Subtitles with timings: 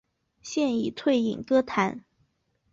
[0.41, 2.03] 现已退隐歌坛。